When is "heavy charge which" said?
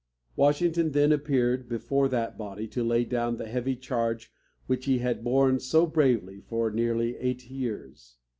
3.47-4.85